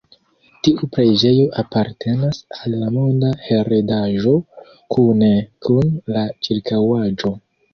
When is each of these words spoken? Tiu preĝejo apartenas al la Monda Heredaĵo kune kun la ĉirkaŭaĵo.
Tiu 0.67 0.87
preĝejo 0.95 1.43
apartenas 1.63 2.39
al 2.57 2.75
la 2.85 2.89
Monda 2.97 3.31
Heredaĵo 3.49 4.35
kune 4.97 5.31
kun 5.69 5.95
la 6.17 6.25
ĉirkaŭaĵo. 6.49 7.37